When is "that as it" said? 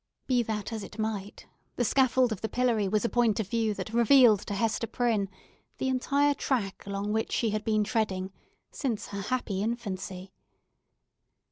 0.41-0.97